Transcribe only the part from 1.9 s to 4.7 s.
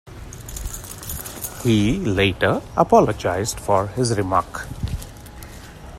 later apologised for his remark.